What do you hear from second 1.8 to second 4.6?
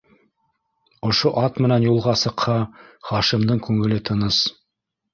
юлға сыҡһа, Хашимдың күңеле тыныс.